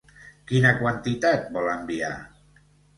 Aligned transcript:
Quina 0.51 0.71
quantitat 0.79 1.47
vol 1.59 1.73
enviar? 1.77 2.13